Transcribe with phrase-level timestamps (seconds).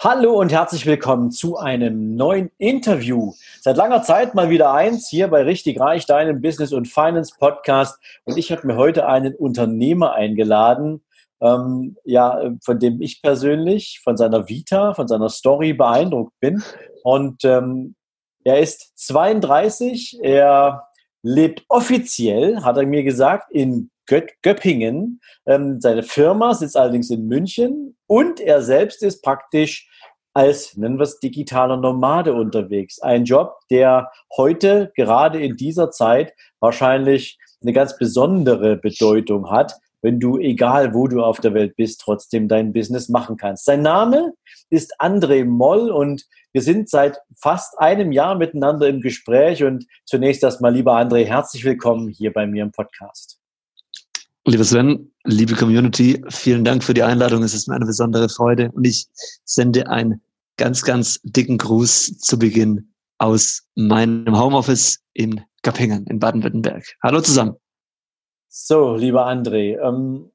[0.00, 3.32] Hallo und herzlich willkommen zu einem neuen Interview.
[3.60, 7.98] Seit langer Zeit mal wieder eins hier bei Richtig Reich, deinem Business und Finance Podcast.
[8.24, 11.02] Und ich habe mir heute einen Unternehmer eingeladen,
[11.40, 16.62] ähm, ja, von dem ich persönlich, von seiner Vita, von seiner Story beeindruckt bin.
[17.02, 17.96] Und ähm,
[18.44, 20.87] er ist 32, er
[21.22, 25.20] lebt offiziell, hat er mir gesagt, in Göppingen.
[25.46, 29.88] Ähm, seine Firma sitzt allerdings in München und er selbst ist praktisch
[30.34, 33.00] als, nennen wir es, digitaler Nomade unterwegs.
[33.00, 40.20] Ein Job, der heute, gerade in dieser Zeit, wahrscheinlich eine ganz besondere Bedeutung hat, wenn
[40.20, 43.64] du, egal wo du auf der Welt bist, trotzdem dein Business machen kannst.
[43.64, 44.32] Sein Name
[44.70, 50.42] ist André Moll und wir sind seit fast einem Jahr miteinander im Gespräch und zunächst
[50.42, 53.38] erstmal, lieber André, herzlich willkommen hier bei mir im Podcast.
[54.46, 57.42] Lieber Sven, liebe Community, vielen Dank für die Einladung.
[57.42, 59.06] Es ist mir eine besondere Freude und ich
[59.44, 60.22] sende einen
[60.56, 66.84] ganz, ganz dicken Gruß zu Beginn aus meinem Homeoffice in Kapingen in Baden-Württemberg.
[67.02, 67.56] Hallo zusammen.
[68.48, 70.30] So, lieber André, ähm,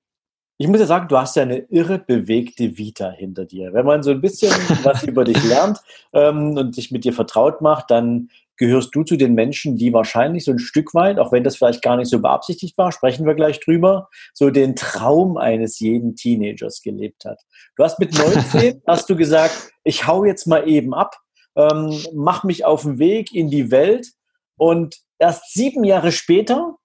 [0.57, 3.73] ich muss ja sagen, du hast ja eine irre bewegte Vita hinter dir.
[3.73, 4.51] Wenn man so ein bisschen
[4.83, 5.79] was über dich lernt
[6.13, 10.45] ähm, und sich mit dir vertraut macht, dann gehörst du zu den Menschen, die wahrscheinlich
[10.45, 13.33] so ein Stück weit, auch wenn das vielleicht gar nicht so beabsichtigt war, sprechen wir
[13.33, 17.41] gleich drüber, so den Traum eines jeden Teenagers gelebt hat.
[17.75, 21.17] Du hast mit 19, hast du gesagt, ich hau jetzt mal eben ab,
[21.55, 24.11] ähm, mach mich auf den Weg in die Welt
[24.55, 26.77] und erst sieben Jahre später,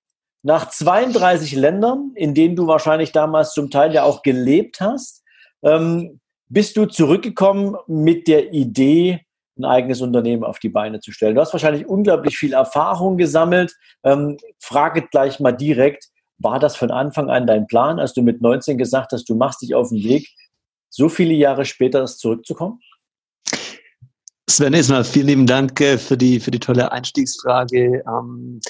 [0.43, 5.23] nach 32 Ländern, in denen du wahrscheinlich damals zum Teil ja auch gelebt hast,
[5.63, 9.21] ähm, bist du zurückgekommen mit der Idee,
[9.59, 11.35] ein eigenes Unternehmen auf die Beine zu stellen.
[11.35, 13.75] Du hast wahrscheinlich unglaublich viel Erfahrung gesammelt.
[14.05, 18.41] Ähm, frage gleich mal direkt, war das von Anfang an dein Plan, als du mit
[18.41, 20.29] 19 gesagt hast, du machst dich auf den Weg,
[20.89, 22.81] so viele Jahre später zurückzukommen?
[24.49, 28.03] Sven, erstmal vielen lieben Dank äh, für die, für die tolle Einstiegsfrage.
[28.07, 28.61] Ähm,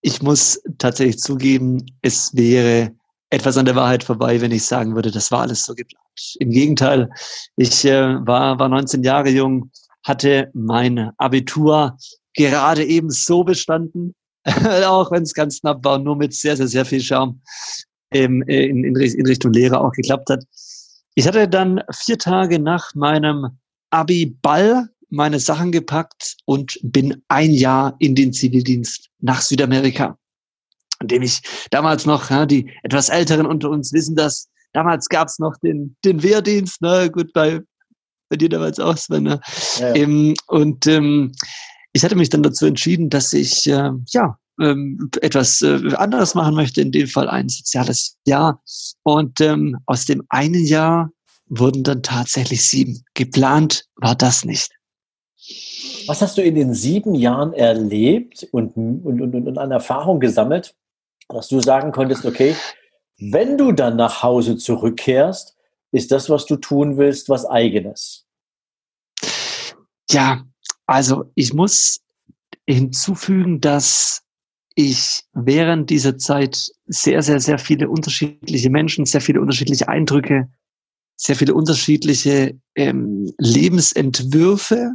[0.00, 2.92] ich muss tatsächlich zugeben, es wäre
[3.30, 6.04] etwas an der Wahrheit vorbei, wenn ich sagen würde, das war alles so geplant.
[6.40, 7.10] Im Gegenteil,
[7.56, 9.70] ich äh, war, war 19 Jahre jung,
[10.04, 11.96] hatte mein Abitur
[12.34, 14.14] gerade eben so bestanden,
[14.86, 17.40] auch wenn es ganz knapp war, nur mit sehr, sehr, sehr viel Charme
[18.12, 20.44] ähm, in, in, in Richtung Lehre auch geklappt hat.
[21.14, 23.58] Ich hatte dann vier Tage nach meinem
[23.90, 30.18] Abi-Ball meine Sachen gepackt und bin ein Jahr in den Zivildienst nach Südamerika.
[31.00, 35.38] Indem ich damals noch, ja, die etwas Älteren unter uns wissen das, damals gab es
[35.38, 37.10] noch den, den Wehrdienst, ne?
[37.10, 37.60] gut, bei
[38.28, 39.24] bei dir damals auch, Sven.
[39.24, 39.40] Ne?
[39.78, 39.94] Ja, ja.
[39.94, 41.32] Ähm, und ähm,
[41.92, 46.54] ich hatte mich dann dazu entschieden, dass ich äh, ja ähm, etwas äh, anderes machen
[46.54, 48.62] möchte, in dem Fall ein soziales Jahr.
[49.02, 51.10] Und ähm, aus dem einen Jahr
[51.46, 53.02] wurden dann tatsächlich sieben.
[53.14, 54.70] Geplant war das nicht.
[56.06, 60.74] Was hast du in den sieben Jahren erlebt und, und, und, und an Erfahrung gesammelt,
[61.28, 62.54] dass du sagen konntest, okay,
[63.18, 65.56] wenn du dann nach Hause zurückkehrst,
[65.92, 68.26] ist das, was du tun willst, was eigenes?
[70.10, 70.44] Ja,
[70.86, 72.00] also ich muss
[72.66, 74.22] hinzufügen, dass
[74.74, 80.48] ich während dieser Zeit sehr, sehr, sehr viele unterschiedliche Menschen, sehr viele unterschiedliche Eindrücke,
[81.16, 84.92] sehr viele unterschiedliche ähm, Lebensentwürfe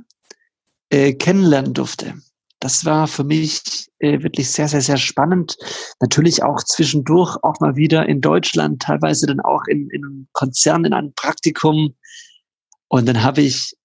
[0.94, 2.14] äh, kennenlernen durfte.
[2.60, 5.58] Das war für mich äh, wirklich sehr, sehr, sehr spannend.
[6.00, 10.86] Natürlich auch zwischendurch auch mal wieder in Deutschland, teilweise dann auch in, in einem Konzern,
[10.86, 11.96] in einem Praktikum.
[12.90, 13.76] Und dann habe ich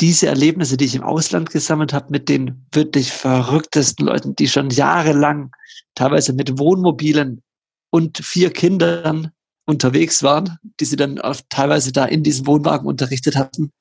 [0.00, 4.70] diese Erlebnisse, die ich im Ausland gesammelt habe, mit den wirklich verrücktesten Leuten, die schon
[4.70, 5.52] jahrelang
[5.94, 7.42] teilweise mit Wohnmobilen
[7.90, 9.30] und vier Kindern
[9.66, 13.72] unterwegs waren, die sie dann auch teilweise da in diesem Wohnwagen unterrichtet hatten.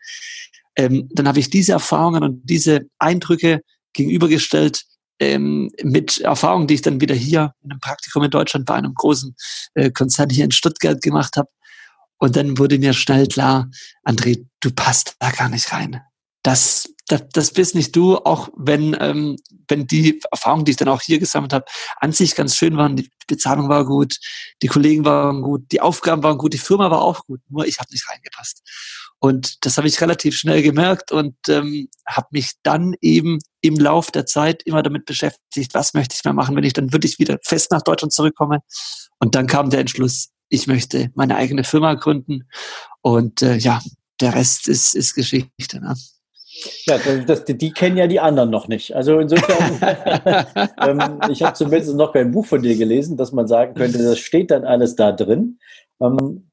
[0.75, 3.61] Ähm, dann habe ich diese Erfahrungen und diese Eindrücke
[3.93, 4.83] gegenübergestellt
[5.19, 8.93] ähm, mit Erfahrungen, die ich dann wieder hier in einem Praktikum in Deutschland bei einem
[8.93, 9.35] großen
[9.75, 11.49] äh, Konzern hier in Stuttgart gemacht habe.
[12.17, 13.69] Und dann wurde mir schnell klar,
[14.05, 16.01] André, du passt da gar nicht rein.
[16.41, 19.37] Das, das, das bist nicht du, auch wenn, ähm,
[19.67, 21.65] wenn die Erfahrungen, die ich dann auch hier gesammelt habe,
[21.97, 22.95] an sich ganz schön waren.
[22.95, 24.17] Die Bezahlung war gut,
[24.61, 27.79] die Kollegen waren gut, die Aufgaben waren gut, die Firma war auch gut, nur ich
[27.79, 28.61] habe nicht reingepasst.
[29.23, 34.11] Und das habe ich relativ schnell gemerkt und ähm, habe mich dann eben im Lauf
[34.11, 37.37] der Zeit immer damit beschäftigt, was möchte ich mehr machen, wenn ich dann wirklich wieder
[37.41, 38.59] fest nach Deutschland zurückkomme.
[39.19, 42.49] Und dann kam der Entschluss, ich möchte meine eigene Firma gründen.
[42.99, 43.79] Und äh, ja,
[44.19, 45.79] der Rest ist, ist Geschichte.
[45.79, 45.95] Ne?
[46.85, 48.93] Ja, das, die kennen ja die anderen noch nicht.
[48.93, 49.79] Also insofern,
[50.81, 54.19] ähm, ich habe zumindest noch kein Buch von dir gelesen, dass man sagen könnte, das
[54.19, 55.59] steht dann alles da drin.
[56.01, 56.49] Ähm,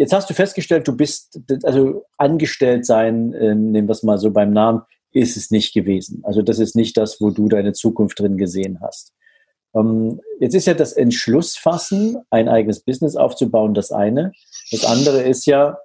[0.00, 4.30] jetzt hast du festgestellt, du bist, also angestellt sein, äh, nehmen wir es mal so
[4.30, 4.80] beim Namen,
[5.12, 6.22] ist es nicht gewesen.
[6.24, 9.12] Also das ist nicht das, wo du deine Zukunft drin gesehen hast.
[9.74, 14.32] Ähm, jetzt ist ja das Entschlussfassen, ein eigenes Business aufzubauen, das eine.
[14.70, 15.76] Das andere ist ja,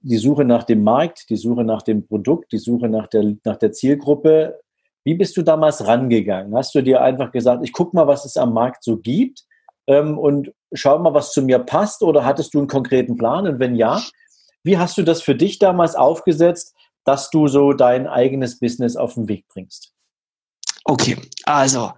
[0.00, 3.56] die Suche nach dem Markt, die Suche nach dem Produkt, die Suche nach der, nach
[3.56, 4.60] der Zielgruppe.
[5.02, 6.54] Wie bist du damals rangegangen?
[6.54, 9.46] Hast du dir einfach gesagt, ich gucke mal, was es am Markt so gibt
[9.86, 12.02] ähm, und schau mal, was zu mir passt?
[12.02, 13.46] Oder hattest du einen konkreten Plan?
[13.46, 14.02] Und wenn ja,
[14.62, 16.74] wie hast du das für dich damals aufgesetzt,
[17.04, 19.92] dass du so dein eigenes Business auf den Weg bringst?
[20.84, 21.92] Okay, also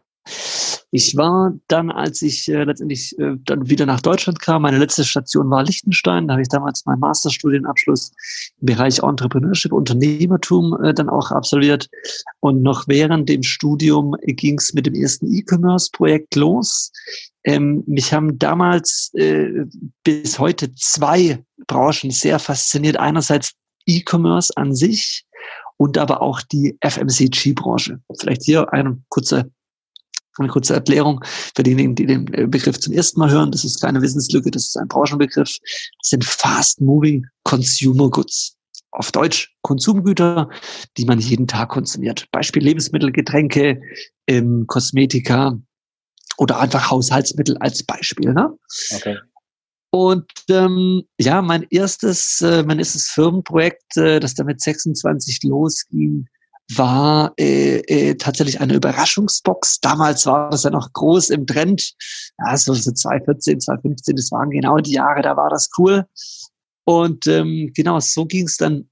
[0.91, 5.05] ich war dann, als ich äh, letztendlich äh, dann wieder nach Deutschland kam, meine letzte
[5.05, 6.27] Station war Liechtenstein.
[6.27, 8.13] Da habe ich damals meinen Masterstudienabschluss
[8.61, 11.91] im Bereich Entrepreneurship, Unternehmertum äh, dann auch absolviert.
[12.41, 16.91] Und noch während dem Studium ging es mit dem ersten E-Commerce-Projekt los.
[17.49, 19.65] Ähm, mich haben damals äh,
[20.05, 22.99] bis heute zwei Branchen sehr fasziniert.
[22.99, 23.55] Einerseits
[23.87, 25.25] E-Commerce an sich
[25.79, 28.01] und aber auch die FMCG-Branche.
[28.19, 29.51] Vielleicht hier eine kurze
[30.37, 31.25] eine kurze Erklärung
[31.57, 33.51] für diejenigen, die den äh, Begriff zum ersten Mal hören.
[33.51, 35.57] Das ist keine Wissenslücke, das ist ein Branchenbegriff.
[35.59, 38.57] Das sind Fast-Moving Consumer Goods.
[38.93, 40.49] Auf Deutsch Konsumgüter,
[40.97, 42.29] die man jeden Tag konsumiert.
[42.31, 43.81] Beispiel Lebensmittel, Getränke,
[44.29, 45.59] ähm, Kosmetika
[46.39, 48.33] oder einfach Haushaltsmittel als Beispiel.
[48.33, 48.57] Ne?
[48.95, 49.19] Okay.
[49.91, 56.27] Und ähm, ja, mein erstes, äh, mein erstes Firmenprojekt, äh, das damit 26 losging,
[56.75, 59.81] war äh, äh, tatsächlich eine Überraschungsbox.
[59.81, 61.95] Damals war das ja noch groß im Trend.
[62.39, 66.05] Ja, so, so 2014, 2015, das waren genau die Jahre, da war das cool.
[66.85, 68.89] Und ähm, genau, so ging es dann,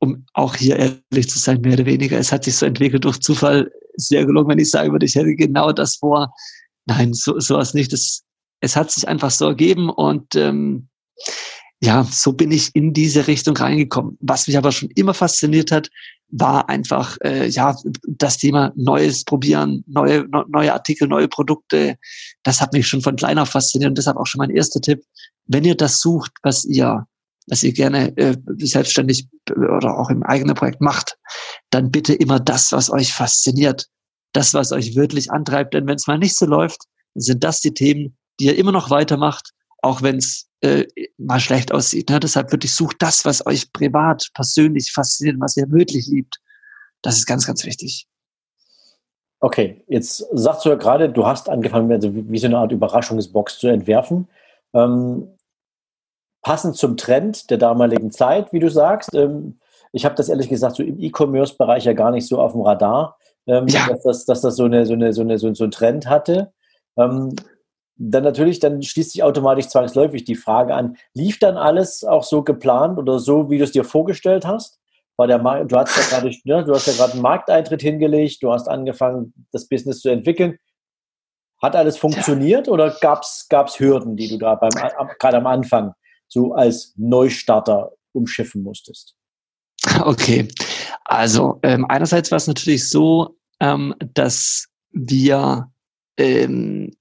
[0.00, 2.18] um auch hier ehrlich zu sein, mehr oder weniger.
[2.18, 3.70] Es hat sich so entwickelt durch Zufall.
[3.96, 6.34] Sehr gelungen, wenn ich sagen würde, ich hätte genau das vor.
[6.86, 7.92] Nein, so sowas nicht.
[7.92, 8.22] Das,
[8.60, 10.88] es hat sich einfach so ergeben und ähm,
[11.80, 14.16] ja, so bin ich in diese Richtung reingekommen.
[14.20, 15.90] Was mich aber schon immer fasziniert hat,
[16.28, 17.76] war einfach äh, ja
[18.06, 21.96] das Thema Neues probieren, neue neue Artikel, neue Produkte.
[22.42, 25.02] Das hat mich schon von klein auf fasziniert und deshalb auch schon mein erster Tipp:
[25.46, 27.06] Wenn ihr das sucht, was ihr
[27.46, 31.18] was ihr gerne äh, selbstständig oder auch im eigenen Projekt macht,
[31.70, 33.86] dann bitte immer das, was euch fasziniert,
[34.34, 35.74] das, was euch wirklich antreibt.
[35.74, 36.82] Denn wenn es mal nicht so läuft,
[37.14, 39.50] sind das die Themen, die ihr immer noch weitermacht,
[39.82, 40.84] auch wenn es äh,
[41.18, 42.10] mal schlecht aussieht.
[42.10, 42.20] Ne?
[42.20, 46.36] Deshalb wirklich sucht das, was euch privat, persönlich fasziniert, was ihr wirklich liebt.
[47.02, 48.06] Das ist ganz, ganz wichtig.
[49.40, 52.72] Okay, jetzt sagst du ja gerade, du hast angefangen, also wie, wie so eine Art
[52.72, 54.26] Überraschungsbox zu entwerfen.
[54.72, 55.28] Ähm,
[56.40, 59.14] passend zum Trend der damaligen Zeit, wie du sagst.
[59.14, 59.58] Ähm,
[59.92, 63.18] ich habe das ehrlich gesagt so im E-Commerce-Bereich ja gar nicht so auf dem Radar,
[63.46, 63.88] ähm, ja.
[63.88, 66.52] dass, das, dass das so, eine, so, eine, so, eine, so, so ein Trend hatte.
[66.96, 67.34] Ähm,
[67.96, 72.42] dann natürlich, dann schließt sich automatisch zwangsläufig die Frage an, lief dann alles auch so
[72.42, 74.80] geplant oder so, wie du es dir vorgestellt hast?
[75.16, 78.42] War der Markt, du hast ja gerade, ne, du hast ja gerade einen Markteintritt hingelegt,
[78.42, 80.58] du hast angefangen, das Business zu entwickeln.
[81.62, 82.72] Hat alles funktioniert ja.
[82.72, 85.94] oder gab es Hürden, die du da beim gerade am Anfang
[86.26, 89.14] so als Neustarter umschiffen musstest?
[90.02, 90.48] Okay,
[91.04, 95.70] also ähm, einerseits war es natürlich so, ähm, dass wir
[96.16, 96.92] ähm,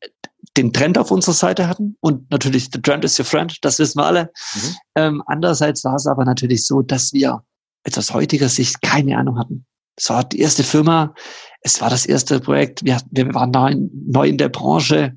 [0.57, 3.99] den Trend auf unserer Seite hatten und natürlich the trend is your friend, das wissen
[3.99, 4.31] wir alle.
[4.55, 4.75] Mhm.
[4.95, 7.43] Ähm, andererseits war es aber natürlich so, dass wir
[7.85, 9.65] jetzt aus heutiger Sicht keine Ahnung hatten.
[9.95, 11.13] Es war die erste Firma,
[11.61, 13.75] es war das erste Projekt, wir, wir waren neu,
[14.07, 15.15] neu in der Branche,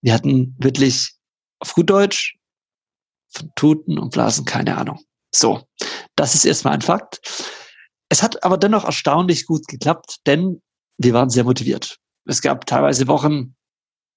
[0.00, 1.12] wir hatten wirklich
[1.60, 2.36] auf gut Deutsch
[3.30, 5.00] von Tuten und Blasen keine Ahnung.
[5.34, 5.62] So,
[6.16, 7.20] das ist erstmal ein Fakt.
[8.12, 10.60] Es hat aber dennoch erstaunlich gut geklappt, denn
[10.98, 11.96] wir waren sehr motiviert.
[12.26, 13.54] Es gab teilweise Wochen,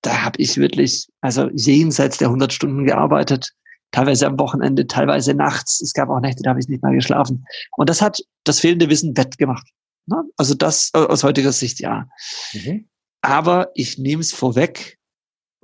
[0.02, 3.54] da habe ich wirklich, also jenseits der 100 Stunden gearbeitet,
[3.92, 5.80] teilweise am Wochenende, teilweise nachts.
[5.80, 7.46] Es gab auch Nächte, da habe ich nicht mal geschlafen.
[7.78, 9.66] Und das hat das fehlende Wissen wettgemacht.
[10.08, 10.24] Ne?
[10.36, 12.06] Also das äh, aus heutiger Sicht ja.
[12.52, 12.90] Mhm.
[13.22, 14.98] Aber ich nehme es vorweg,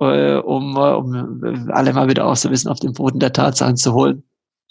[0.00, 3.34] äh, um, äh, um alle mal wieder auch so ein bisschen auf den Boden der
[3.34, 4.24] Tatsachen zu holen.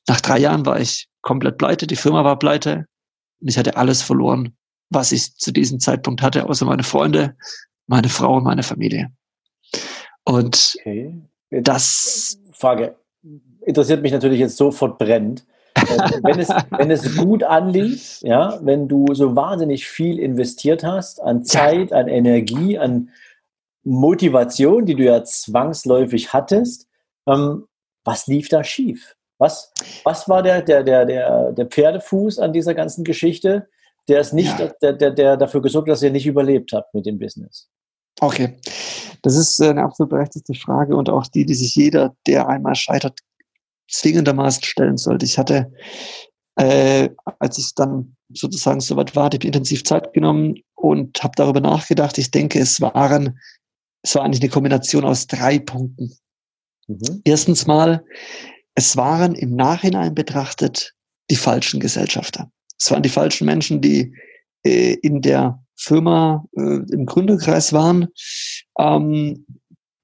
[0.07, 2.87] Nach drei Jahren war ich komplett pleite, die Firma war pleite.
[3.41, 4.55] Und ich hatte alles verloren,
[4.89, 7.35] was ich zu diesem Zeitpunkt hatte, außer meine Freunde,
[7.87, 9.11] meine Frau und meine Familie.
[10.23, 11.21] Und okay.
[11.49, 12.37] das.
[12.53, 12.95] Frage
[13.65, 15.45] interessiert mich natürlich jetzt sofort brennend.
[15.75, 15.81] Äh,
[16.23, 21.43] wenn, es, wenn es gut anlief, ja, wenn du so wahnsinnig viel investiert hast an
[21.43, 23.09] Zeit, an Energie, an
[23.83, 26.87] Motivation, die du ja zwangsläufig hattest,
[27.27, 27.65] ähm,
[28.03, 29.15] was lief da schief?
[29.41, 33.67] Was, was war der, der, der, der, der Pferdefuß an dieser ganzen Geschichte,
[34.07, 34.71] der es nicht, ja.
[34.83, 37.67] der, der, der dafür gesorgt hat, dass ihr nicht überlebt habt mit dem Business?
[38.19, 38.59] Okay,
[39.23, 43.17] das ist eine absolut berechtigte Frage und auch die, die sich jeder, der einmal scheitert,
[43.89, 45.25] zwingendermaßen stellen sollte.
[45.25, 45.73] Ich hatte,
[46.57, 52.19] äh, als ich dann sozusagen soweit war, habe intensiv Zeit genommen und habe darüber nachgedacht.
[52.19, 53.39] Ich denke, es waren,
[54.03, 56.15] es war eigentlich eine Kombination aus drei Punkten.
[56.87, 57.21] Mhm.
[57.23, 58.05] Erstens mal,
[58.75, 60.93] es waren im Nachhinein betrachtet
[61.29, 62.51] die falschen Gesellschafter.
[62.79, 64.13] Es waren die falschen Menschen, die
[64.63, 68.07] äh, in der Firma äh, im Gründerkreis waren,
[68.79, 69.45] ähm,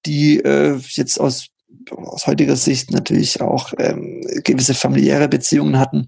[0.05, 1.47] die äh, jetzt aus
[1.91, 6.07] aus heutiger Sicht natürlich auch ähm, gewisse familiäre Beziehungen hatten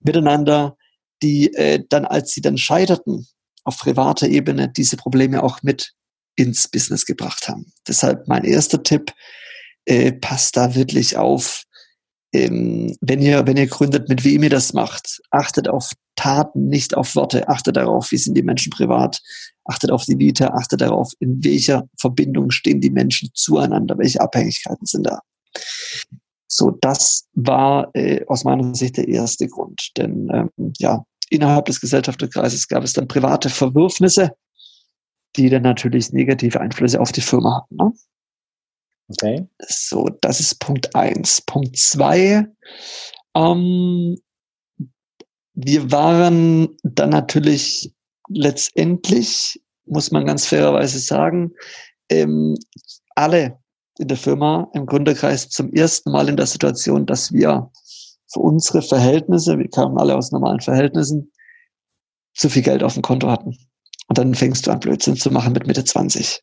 [0.00, 0.76] miteinander,
[1.22, 3.26] die äh, dann, als sie dann scheiterten,
[3.64, 5.92] auf privater Ebene diese Probleme auch mit
[6.36, 7.72] ins Business gebracht haben.
[7.86, 9.12] Deshalb mein erster Tipp,
[9.84, 11.64] äh, passt da wirklich auf,
[12.32, 15.20] ähm, wenn ihr, wenn ihr gründet, mit wem ihr das macht.
[15.30, 17.48] Achtet auf Taten, nicht auf Worte.
[17.48, 19.20] Achtet darauf, wie sind die Menschen privat.
[19.64, 20.48] Achtet auf die Vita.
[20.48, 23.96] Achtet darauf, in welcher Verbindung stehen die Menschen zueinander.
[23.98, 25.20] Welche Abhängigkeiten sind da.
[26.48, 29.90] So, das war äh, aus meiner Sicht der erste Grund.
[29.96, 34.32] Denn ähm, ja, innerhalb des Gesellschafterkreises gab es dann private Verwürfnisse,
[35.36, 37.76] die dann natürlich negative Einflüsse auf die Firma hatten.
[37.76, 37.92] Ne?
[39.08, 39.46] Okay.
[39.66, 41.40] So, das ist Punkt eins.
[41.42, 42.46] Punkt zwei.
[43.34, 44.16] Ähm,
[45.54, 47.92] wir waren dann natürlich
[48.28, 51.52] letztendlich, muss man ganz fairerweise sagen,
[52.10, 52.56] ähm,
[53.14, 53.58] alle
[53.98, 57.70] in der Firma im Gründerkreis zum ersten Mal in der Situation, dass wir
[58.32, 61.32] für unsere Verhältnisse, wir kamen alle aus normalen Verhältnissen,
[62.34, 63.56] zu viel Geld auf dem Konto hatten.
[64.06, 66.40] Und dann fängst du an, Blödsinn zu machen mit Mitte 20.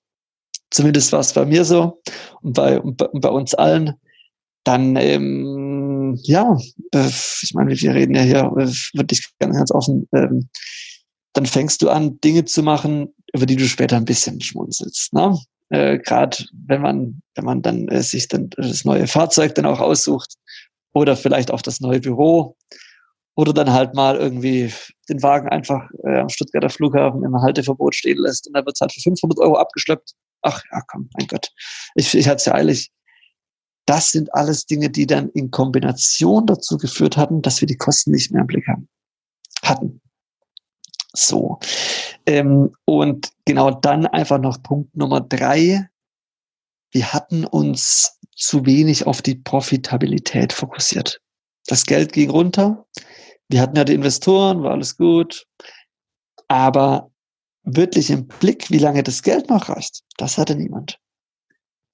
[0.71, 2.01] Zumindest war es bei mir so
[2.41, 3.93] und bei, und bei uns allen.
[4.63, 6.57] Dann, ähm, ja,
[6.91, 10.07] äh, ich meine, wir reden ja hier äh, wirklich ganz, ganz offen.
[10.13, 10.49] Ähm,
[11.33, 15.13] dann fängst du an, Dinge zu machen, über die du später ein bisschen schmunzelst.
[15.13, 15.37] Ne?
[15.69, 19.79] Äh, Gerade wenn man, wenn man dann äh, sich dann das neue Fahrzeug dann auch
[19.79, 20.35] aussucht
[20.93, 22.55] oder vielleicht auch das neue Büro
[23.35, 24.71] oder dann halt mal irgendwie
[25.09, 28.81] den Wagen einfach äh, am Stuttgarter Flughafen im Halteverbot stehen lässt und dann wird es
[28.81, 30.13] halt für 500 Euro abgeschleppt
[30.45, 31.51] ach ja, komm, mein Gott,
[31.95, 32.91] ich, ich hatte es ja eilig.
[33.85, 38.11] Das sind alles Dinge, die dann in Kombination dazu geführt hatten, dass wir die Kosten
[38.11, 38.87] nicht mehr im Blick haben.
[39.61, 40.01] Hatten.
[41.13, 41.59] So.
[42.25, 45.87] Ähm, und genau dann einfach noch Punkt Nummer drei.
[46.91, 51.21] Wir hatten uns zu wenig auf die Profitabilität fokussiert.
[51.67, 52.85] Das Geld ging runter.
[53.49, 55.45] Wir hatten ja die Investoren, war alles gut.
[56.47, 57.11] Aber
[57.65, 60.99] wirklich im Blick, wie lange das Geld noch reicht, das hatte niemand.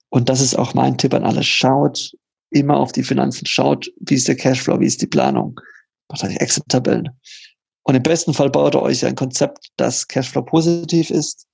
[0.09, 1.43] Und das ist auch mein Tipp an alle.
[1.43, 2.11] Schaut
[2.49, 5.59] immer auf die Finanzen, schaut, wie ist der Cashflow, wie ist die Planung.
[6.09, 7.09] Macht euch Exit-Tabellen.
[7.83, 11.47] Und im besten Fall baut ihr euch ein Konzept, das Cashflow positiv ist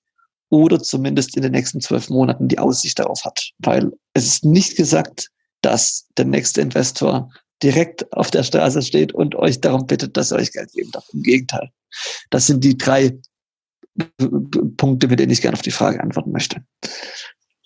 [0.49, 3.51] oder zumindest in den nächsten zwölf Monaten die Aussicht darauf hat.
[3.59, 5.29] Weil es ist nicht gesagt,
[5.61, 7.31] dass der nächste Investor
[7.63, 11.05] direkt auf der Straße steht und euch darum bittet, dass er euch Geld geben darf.
[11.13, 11.69] Im Gegenteil.
[12.29, 13.17] Das sind die drei
[14.77, 16.61] Punkte, mit denen ich gerne auf die Frage antworten möchte.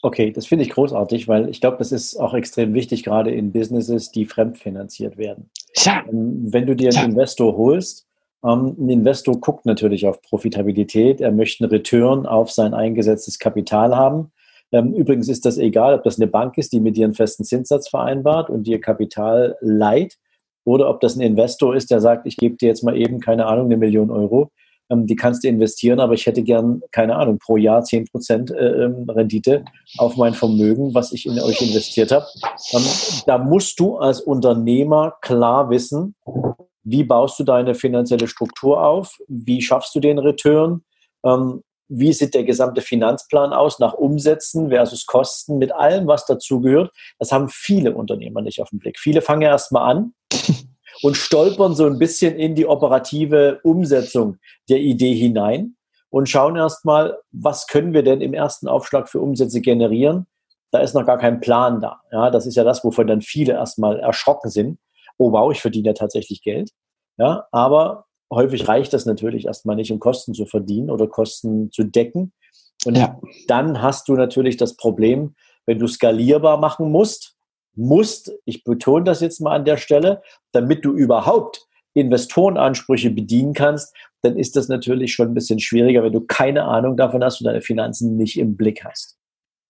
[0.03, 3.51] Okay, das finde ich großartig, weil ich glaube, das ist auch extrem wichtig, gerade in
[3.51, 5.50] Businesses, die fremdfinanziert werden.
[5.75, 6.03] Ja.
[6.09, 7.05] Ähm, wenn du dir einen ja.
[7.05, 8.07] Investor holst,
[8.43, 13.95] ähm, ein Investor guckt natürlich auf Profitabilität, er möchte einen Return auf sein eingesetztes Kapital
[13.95, 14.31] haben.
[14.71, 17.43] Ähm, übrigens ist das egal, ob das eine Bank ist, die mit dir einen festen
[17.43, 20.17] Zinssatz vereinbart und dir Kapital leiht,
[20.63, 23.47] oder ob das ein Investor ist, der sagt, ich gebe dir jetzt mal eben, keine
[23.47, 24.51] Ahnung, eine Million Euro
[24.91, 29.10] die kannst du investieren, aber ich hätte gern, keine Ahnung, pro Jahr 10% äh, ähm,
[29.10, 29.63] Rendite
[29.98, 32.25] auf mein Vermögen, was ich in euch investiert habe.
[32.74, 32.83] Ähm,
[33.25, 36.15] da musst du als Unternehmer klar wissen,
[36.83, 40.83] wie baust du deine finanzielle Struktur auf, wie schaffst du den Return,
[41.25, 46.91] ähm, wie sieht der gesamte Finanzplan aus nach Umsätzen versus Kosten mit allem, was dazugehört.
[47.19, 48.98] Das haben viele Unternehmer nicht auf den Blick.
[48.98, 50.13] Viele fangen erst mal an
[51.03, 54.38] und stolpern so ein bisschen in die operative Umsetzung
[54.70, 55.75] der Idee hinein
[56.10, 60.27] und schauen erstmal, was können wir denn im ersten Aufschlag für Umsätze generieren.
[60.72, 62.01] Da ist noch gar kein Plan da.
[62.12, 64.79] Ja, das ist ja das, wovon dann viele erstmal erschrocken sind.
[65.17, 66.72] Oh wow, ich verdiene ja tatsächlich Geld.
[67.17, 71.84] Ja, aber häufig reicht das natürlich erstmal nicht, um Kosten zu verdienen oder Kosten zu
[71.84, 72.34] decken.
[72.86, 73.20] Und ja.
[73.48, 77.36] dann hast du natürlich das Problem, wenn du skalierbar machen musst,
[77.75, 83.96] musst, ich betone das jetzt mal an der Stelle, damit du überhaupt Investorenansprüche bedienen kannst,
[84.22, 87.46] dann ist das natürlich schon ein bisschen schwieriger, wenn du keine Ahnung davon hast und
[87.46, 89.18] deine Finanzen nicht im Blick hast.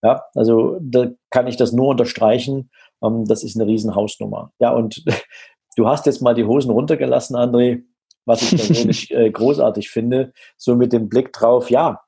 [0.04, 2.72] Ja, also da kann ich das nur unterstreichen.
[3.04, 4.52] Ähm, das ist eine Riesenhausnummer.
[4.60, 5.04] Ja, und
[5.78, 7.84] du hast jetzt mal die Hosen runtergelassen, André,
[8.26, 12.02] was ich persönlich äh, großartig finde, so mit dem Blick drauf, ja,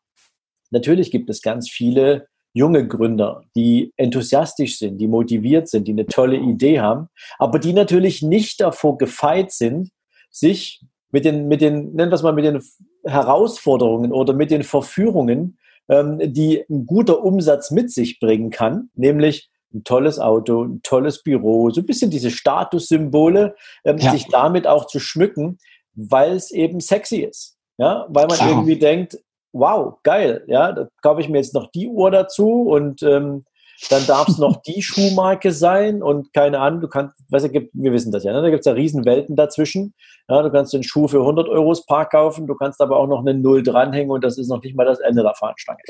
[0.71, 6.05] natürlich gibt es ganz viele junge Gründer, die enthusiastisch sind, die motiviert sind, die eine
[6.05, 7.07] tolle Idee haben,
[7.39, 9.89] aber die natürlich nicht davor gefeit sind,
[10.29, 10.81] sich
[11.11, 12.61] mit den, mit den, nennen wir es mal, mit den
[13.05, 15.57] Herausforderungen oder mit den Verführungen,
[15.89, 21.23] ähm, die ein guter Umsatz mit sich bringen kann, nämlich ein tolles Auto, ein tolles
[21.23, 24.11] Büro, so ein bisschen diese Statussymbole, ähm, ja.
[24.11, 25.57] sich damit auch zu schmücken,
[25.95, 27.57] weil es eben sexy ist.
[27.77, 28.49] Ja, weil man Klar.
[28.49, 29.17] irgendwie denkt,
[29.53, 33.45] wow, geil, ja, da kaufe ich mir jetzt noch die Uhr dazu und ähm,
[33.89, 37.93] dann darf es noch die Schuhmarke sein und keine Ahnung, du kannst, weißt du, wir
[37.93, 38.41] wissen das ja, ne?
[38.41, 39.93] da gibt es ja Riesenwelten dazwischen.
[40.29, 43.19] Ja, du kannst den Schuh für 100 Euro Park kaufen, du kannst aber auch noch
[43.19, 45.81] eine Null dranhängen und das ist noch nicht mal das Ende der Fahnenstange.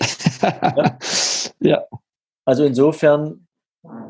[0.42, 0.98] ja?
[1.60, 1.84] ja.
[2.46, 3.48] Also insofern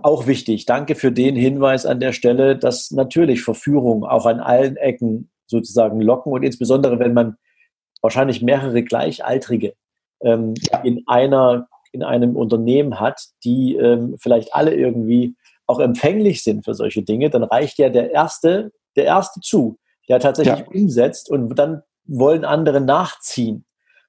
[0.02, 0.66] auch wichtig.
[0.66, 6.00] Danke für den Hinweis an der Stelle, dass natürlich Verführung auch an allen Ecken sozusagen
[6.02, 7.38] locken und insbesondere wenn man
[8.04, 9.74] wahrscheinlich mehrere Gleichaltrige
[10.22, 10.80] ähm, ja.
[10.82, 15.36] in einer in einem Unternehmen hat, die ähm, vielleicht alle irgendwie
[15.68, 19.78] auch empfänglich sind für solche Dinge, dann reicht ja der erste, der erste zu,
[20.10, 20.66] der tatsächlich ja.
[20.66, 23.66] umsetzt und dann wollen andere nachziehen.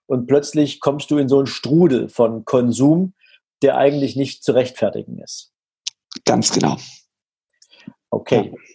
[0.07, 3.15] Und plötzlich kommst du in so einen Strudel von Konsum,
[3.63, 5.53] der eigentlich nicht zu rechtfertigen ist.
[6.25, 6.77] Ganz genau.
[8.11, 8.53] Okay.
[8.53, 8.74] Ja.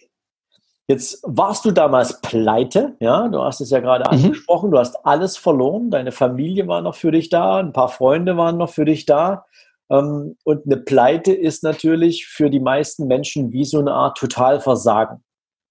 [0.90, 4.24] Jetzt warst du damals pleite, ja, du hast es ja gerade mhm.
[4.24, 8.36] angesprochen, du hast alles verloren, deine Familie war noch für dich da, ein paar Freunde
[8.36, 9.46] waren noch für dich da.
[9.88, 15.22] Ähm, und eine Pleite ist natürlich für die meisten Menschen wie so eine Art Totalversagen.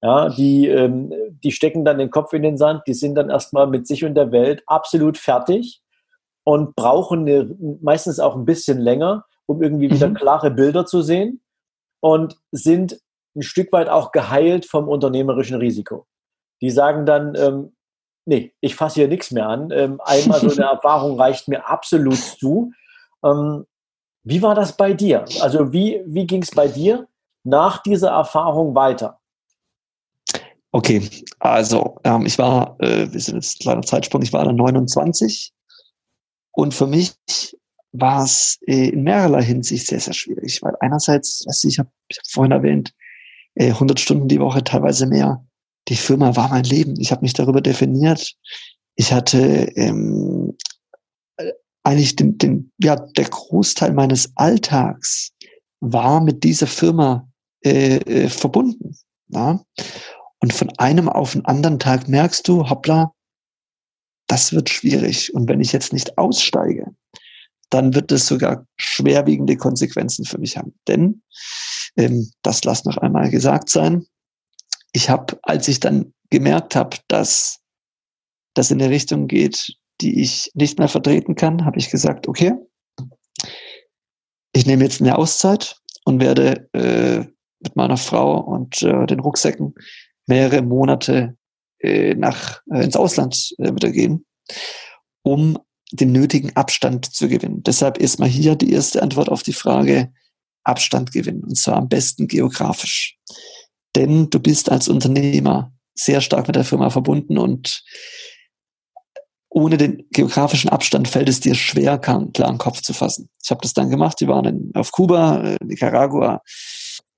[0.01, 1.11] Ja, die, ähm,
[1.43, 4.15] die stecken dann den Kopf in den Sand, die sind dann erstmal mit sich und
[4.15, 5.82] der Welt absolut fertig
[6.45, 10.13] und brauchen eine, meistens auch ein bisschen länger, um irgendwie wieder mhm.
[10.13, 11.41] klare Bilder zu sehen
[11.99, 13.01] und sind
[13.39, 16.06] ein Stück weit auch geheilt vom unternehmerischen Risiko.
[16.62, 17.75] Die sagen dann, ähm,
[18.25, 19.71] nee, ich fasse hier nichts mehr an.
[19.71, 22.71] Ähm, einmal so eine Erfahrung reicht mir absolut zu.
[23.23, 23.65] Ähm,
[24.23, 25.25] wie war das bei dir?
[25.41, 27.08] Also wie, wie ging es bei dir
[27.43, 29.19] nach dieser Erfahrung weiter?
[30.71, 34.56] Okay, also ähm, ich war, äh, wir sind jetzt ein kleiner Zeitsprung, ich war dann
[34.56, 35.52] 29
[36.52, 37.15] und für mich
[37.91, 42.19] war es äh, in mehrerlei Hinsicht sehr, sehr schwierig, weil einerseits, also ich habe ich
[42.19, 42.93] hab vorhin erwähnt,
[43.60, 45.45] 100 äh, Stunden die Woche, teilweise mehr.
[45.88, 47.00] Die Firma war mein Leben.
[47.00, 48.36] Ich habe mich darüber definiert.
[48.95, 50.56] Ich hatte ähm,
[51.38, 51.52] äh,
[51.84, 55.32] eigentlich den, den, ja, der Großteil meines Alltags
[55.80, 57.28] war mit dieser Firma
[57.63, 58.95] äh, äh, verbunden.
[59.30, 59.60] Ja?
[60.39, 63.13] Und von einem auf den anderen Tag merkst du, hoppla,
[64.28, 65.34] das wird schwierig.
[65.34, 66.93] Und wenn ich jetzt nicht aussteige,
[67.69, 70.73] dann wird es sogar schwerwiegende Konsequenzen für mich haben.
[70.88, 71.21] Denn
[71.97, 74.05] ähm, das lass noch einmal gesagt sein.
[74.91, 77.60] Ich habe, als ich dann gemerkt habe, dass
[78.55, 82.53] das in eine Richtung geht, die ich nicht mehr vertreten kann, habe ich gesagt, okay,
[84.53, 87.25] ich nehme jetzt eine Auszeit und werde äh,
[87.60, 89.75] mit meiner Frau und äh, den Rucksäcken
[90.25, 91.38] mehrere Monate
[91.79, 94.25] äh, nach äh, ins Ausland äh, wieder gehen,
[95.23, 95.60] um
[95.91, 97.63] den nötigen Abstand zu gewinnen.
[97.63, 100.12] Deshalb ist mal hier die erste Antwort auf die Frage,
[100.63, 103.17] Abstand gewinnen, und zwar am besten geografisch.
[103.95, 107.84] Denn du bist als Unternehmer sehr stark mit der Firma verbunden und
[109.49, 113.30] ohne den geografischen Abstand fällt es dir schwer, klaren Kopf zu fassen.
[113.43, 114.21] Ich habe das dann gemacht.
[114.21, 116.41] Wir waren in, auf Kuba, äh, Nicaragua,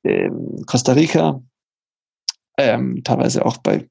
[0.04, 1.44] ähm, Costa Rica,
[2.58, 3.88] ähm, teilweise auch bei,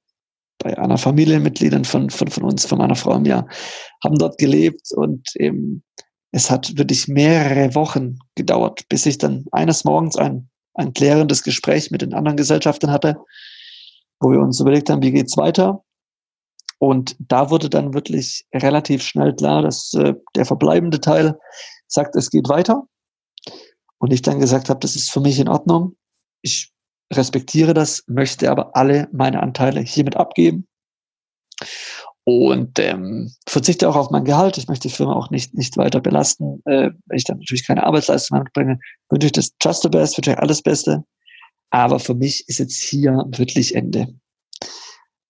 [0.62, 3.48] bei einer Familienmitgliedern von, von, von uns, von meiner Frau im Jahr,
[4.04, 5.82] haben dort gelebt und eben
[6.32, 11.90] es hat wirklich mehrere Wochen gedauert, bis ich dann eines Morgens ein, ein klärendes Gespräch
[11.90, 13.16] mit den anderen Gesellschaftern hatte,
[14.20, 15.82] wo wir uns überlegt haben, wie geht's weiter.
[16.78, 21.38] Und da wurde dann wirklich relativ schnell klar, dass äh, der verbleibende Teil
[21.88, 22.84] sagt, es geht weiter.
[23.98, 25.96] Und ich dann gesagt habe, das ist für mich in Ordnung.
[26.42, 26.72] Ich
[27.12, 30.66] respektiere das, möchte aber alle meine Anteile hiermit abgeben
[32.24, 34.58] und ähm, verzichte auch auf mein Gehalt.
[34.58, 36.62] Ich möchte die Firma auch nicht, nicht weiter belasten.
[36.64, 40.32] Äh, wenn ich dann natürlich keine Arbeitsleistung mitbringe, wünsche ich das just the best, wünsche
[40.32, 41.04] ich alles Beste.
[41.70, 44.14] Aber für mich ist jetzt hier wirklich Ende.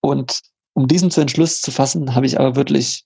[0.01, 0.41] Und
[0.75, 3.05] um diesen zu Entschluss zu fassen, habe ich aber wirklich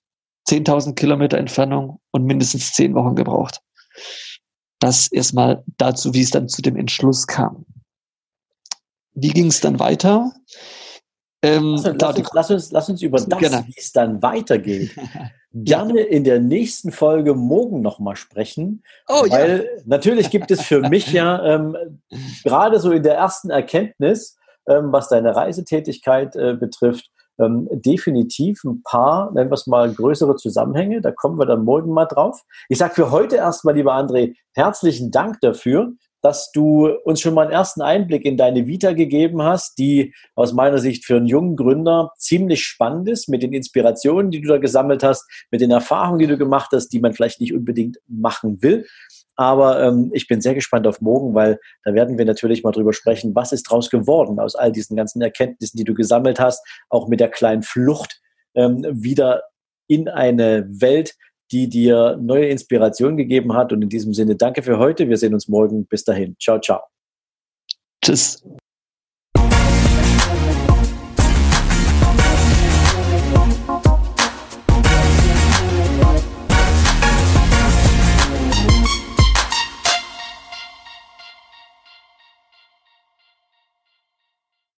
[0.48, 3.60] 10.000 Kilometer Entfernung und mindestens zehn Wochen gebraucht.
[4.78, 7.64] Das erstmal dazu, wie es dann zu dem Entschluss kam.
[9.14, 10.33] Wie ging es dann weiter?
[11.42, 13.62] Ähm, lass, uns, uns, lass, uns, lass uns über das, genau.
[13.66, 14.92] wie es dann weitergeht,
[15.53, 18.83] gerne in der nächsten Folge morgen nochmal sprechen.
[19.09, 19.83] Oh, weil ja.
[19.85, 21.77] natürlich gibt es für mich ja ähm,
[22.44, 28.83] gerade so in der ersten Erkenntnis, ähm, was deine Reisetätigkeit äh, betrifft, ähm, definitiv ein
[28.83, 31.00] paar, nennen wir es mal, größere Zusammenhänge.
[31.00, 32.40] Da kommen wir dann morgen mal drauf.
[32.68, 35.92] Ich sage für heute erstmal, lieber André, herzlichen Dank dafür,
[36.24, 40.54] dass du uns schon mal einen ersten Einblick in deine Vita gegeben hast, die aus
[40.54, 44.56] meiner Sicht für einen jungen Gründer ziemlich spannend ist, mit den Inspirationen, die du da
[44.56, 48.62] gesammelt hast, mit den Erfahrungen, die du gemacht hast, die man vielleicht nicht unbedingt machen
[48.62, 48.87] will.
[49.37, 52.94] Aber ähm, ich bin sehr gespannt auf morgen, weil da werden wir natürlich mal drüber
[52.94, 57.06] sprechen, was ist draus geworden aus all diesen ganzen Erkenntnissen, die du gesammelt hast, auch
[57.06, 58.22] mit der kleinen Flucht
[58.54, 59.42] ähm, wieder
[59.88, 61.16] in eine Welt,
[61.54, 63.72] die dir neue Inspiration gegeben hat.
[63.72, 65.08] Und in diesem Sinne danke für heute.
[65.08, 65.86] Wir sehen uns morgen.
[65.86, 66.36] Bis dahin.
[66.40, 66.80] Ciao, ciao.
[68.04, 68.42] Tschüss.